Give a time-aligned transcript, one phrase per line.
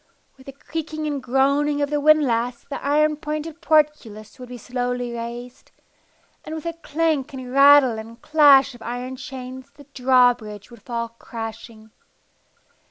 [0.35, 5.13] With the creaking and groaning of the windlass the iron pointed portcullis would be slowly
[5.13, 5.69] raised,
[6.43, 11.09] and with a clank and rattle and clash of iron chains the drawbridge would fall
[11.09, 11.91] crashing.